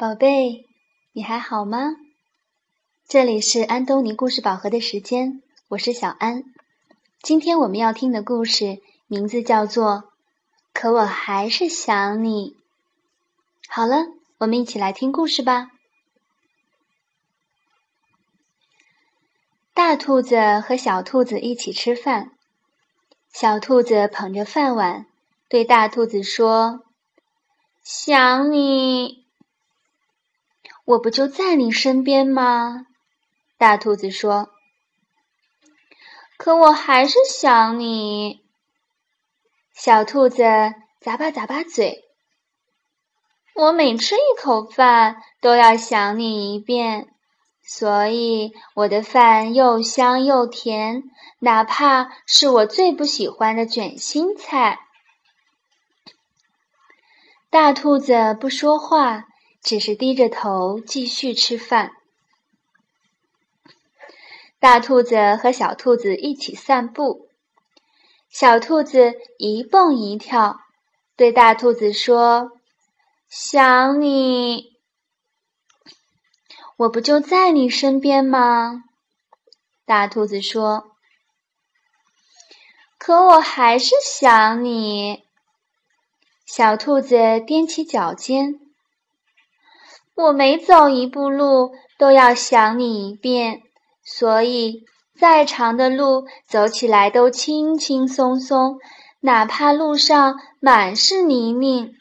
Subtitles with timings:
[0.00, 0.64] 宝贝，
[1.12, 1.94] 你还好吗？
[3.06, 6.42] 这里是安东尼故事宝盒的时间，我是小安。
[7.20, 9.84] 今天我们要听的故事名字叫做
[10.72, 12.52] 《可我还是想你》。
[13.68, 14.06] 好了，
[14.38, 15.70] 我们一起来听故事吧。
[19.74, 22.32] 大兔子和小兔子一起吃饭，
[23.30, 25.04] 小兔子捧着饭碗
[25.50, 26.86] 对大兔子说
[27.84, 29.20] ：“想你。”
[30.90, 32.84] 我不就在你身边吗？
[33.58, 34.50] 大兔子说。
[36.36, 38.40] 可我还是想你。
[39.72, 42.02] 小兔子咂巴咂巴嘴。
[43.54, 47.14] 我每吃一口饭都要想你一遍，
[47.62, 51.04] 所以我的饭又香又甜，
[51.38, 54.80] 哪怕是我最不喜欢的卷心菜。
[57.48, 59.26] 大兔子不说话。
[59.62, 61.92] 只是低着头继续吃饭。
[64.58, 67.28] 大兔子和小兔子一起散步，
[68.28, 70.60] 小兔子一蹦一跳，
[71.16, 72.52] 对大兔子说
[73.28, 74.76] ：“想你，
[76.76, 78.84] 我不就在你身边吗？”
[79.86, 80.96] 大兔子说
[82.98, 85.24] ：“可我还是想你。”
[86.44, 88.60] 小兔子踮起脚尖。
[90.20, 93.62] 我每走一步路都要想你一遍，
[94.04, 94.84] 所以
[95.18, 98.78] 再长的路走起来都轻轻松松，
[99.20, 101.94] 哪怕路上满是泥泞。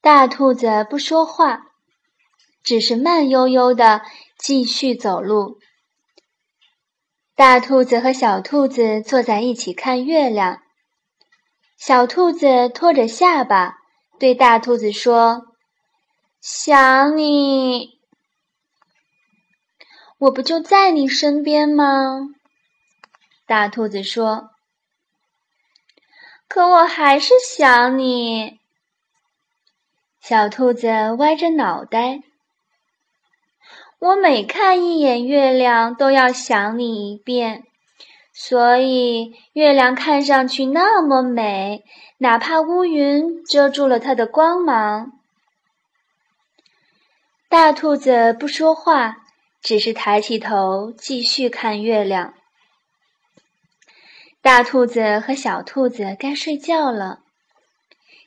[0.00, 1.60] 大兔子不说话，
[2.64, 4.02] 只是慢悠悠的
[4.38, 5.58] 继续走路。
[7.36, 10.62] 大兔子和小兔子坐在一起看月亮，
[11.78, 13.76] 小兔子托着下巴
[14.18, 15.46] 对大兔子说。
[16.42, 17.98] 想你，
[20.16, 22.30] 我不就在你身边吗？
[23.46, 24.48] 大兔子说。
[26.48, 28.58] 可我还是想你。
[30.22, 32.22] 小兔子歪着脑袋。
[33.98, 37.64] 我每看一眼月亮，都要想你一遍，
[38.32, 41.84] 所以月亮看上去那么美，
[42.16, 45.19] 哪怕乌云遮住了它的光芒。
[47.50, 49.16] 大兔子不说话，
[49.60, 52.32] 只是抬起头继续看月亮。
[54.40, 57.18] 大兔子和小兔子该睡觉了。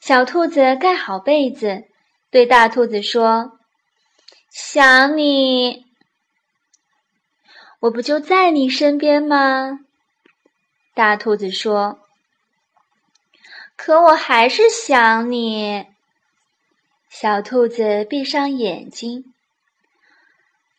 [0.00, 1.84] 小兔子盖好被子，
[2.30, 3.58] 对大兔子说
[4.50, 5.84] ：“想你，
[7.80, 9.80] 我不就在你身边吗？”
[10.96, 12.08] 大兔子说
[13.76, 15.84] ：“可我还是想你。”
[17.10, 19.34] 小兔子闭上眼睛。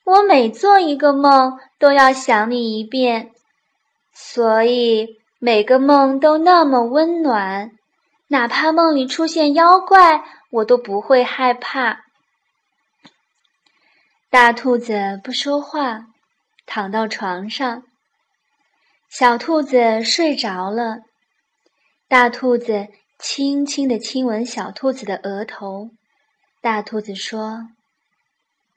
[0.06, 3.32] 我每做一个梦都要想你一遍，
[4.14, 7.72] 所以每个梦都那么温暖，
[8.30, 12.06] 哪怕梦里出现妖怪，我都不会害怕。
[14.30, 16.06] 大兔子不说话，
[16.66, 17.84] 躺到床上。
[19.10, 21.00] 小兔子睡着了，
[22.08, 22.88] 大兔子
[23.20, 25.92] 轻轻地亲吻小兔子的额头。
[26.62, 27.70] 大兔子说：“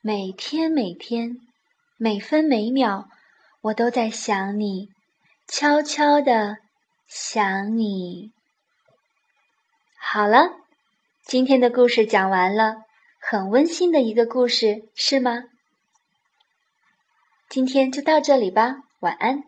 [0.00, 1.38] 每天每天，
[1.98, 3.08] 每分每秒，
[3.60, 4.88] 我都在想你，
[5.46, 6.56] 悄悄的
[7.06, 8.32] 想你。”
[10.00, 10.48] 好了，
[11.26, 12.76] 今天的故事讲完了，
[13.20, 15.42] 很温馨的一个故事，是吗？
[17.50, 19.42] 今天就到这里吧，晚安。